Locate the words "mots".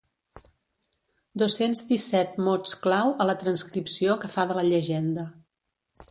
2.47-2.73